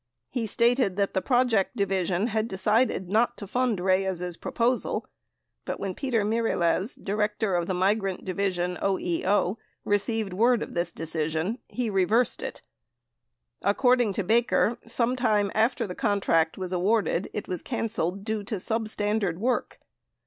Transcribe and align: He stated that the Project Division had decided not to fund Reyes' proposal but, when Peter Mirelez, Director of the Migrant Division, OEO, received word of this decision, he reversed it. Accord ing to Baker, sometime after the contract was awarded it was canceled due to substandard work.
He 0.31 0.47
stated 0.47 0.95
that 0.95 1.13
the 1.13 1.21
Project 1.21 1.75
Division 1.77 2.25
had 2.29 2.47
decided 2.47 3.07
not 3.07 3.37
to 3.37 3.45
fund 3.45 3.79
Reyes' 3.79 4.35
proposal 4.35 5.05
but, 5.63 5.79
when 5.79 5.93
Peter 5.93 6.23
Mirelez, 6.25 6.95
Director 6.95 7.53
of 7.53 7.67
the 7.67 7.75
Migrant 7.75 8.25
Division, 8.25 8.79
OEO, 8.81 9.57
received 9.85 10.33
word 10.33 10.63
of 10.63 10.73
this 10.73 10.91
decision, 10.91 11.59
he 11.67 11.87
reversed 11.91 12.41
it. 12.41 12.63
Accord 13.61 14.01
ing 14.01 14.11
to 14.13 14.23
Baker, 14.23 14.79
sometime 14.87 15.51
after 15.53 15.85
the 15.85 15.93
contract 15.93 16.57
was 16.57 16.73
awarded 16.73 17.29
it 17.31 17.47
was 17.47 17.61
canceled 17.61 18.23
due 18.23 18.41
to 18.45 18.55
substandard 18.55 19.37
work. 19.37 19.79